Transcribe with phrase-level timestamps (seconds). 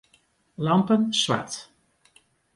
[0.65, 1.53] Lampen swart.